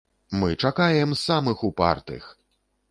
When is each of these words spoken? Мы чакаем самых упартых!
Мы 0.31 0.55
чакаем 0.55 1.13
самых 1.13 1.63
упартых! 1.63 2.35